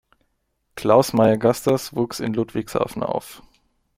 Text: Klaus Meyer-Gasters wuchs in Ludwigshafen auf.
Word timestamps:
Klaus 0.75 1.13
Meyer-Gasters 1.13 1.95
wuchs 1.95 2.19
in 2.19 2.33
Ludwigshafen 2.33 3.03
auf. 3.03 3.43